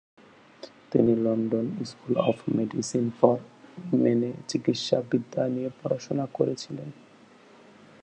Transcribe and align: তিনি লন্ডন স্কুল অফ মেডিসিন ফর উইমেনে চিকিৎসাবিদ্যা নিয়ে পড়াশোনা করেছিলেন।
তিনি 0.91 1.13
লন্ডন 1.15 1.65
স্কুল 1.85 2.13
অফ 2.29 2.37
মেডিসিন 2.55 3.05
ফর 3.19 3.37
উইমেনে 3.77 4.29
চিকিৎসাবিদ্যা 4.47 5.43
নিয়ে 5.47 5.69
পড়াশোনা 5.81 6.25
করেছিলেন। 6.33 6.89